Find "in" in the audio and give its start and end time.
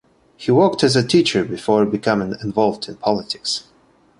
2.89-2.95